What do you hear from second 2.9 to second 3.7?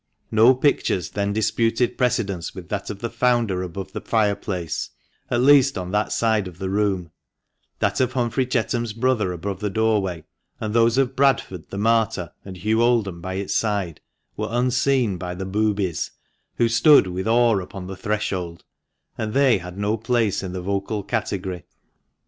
the Founder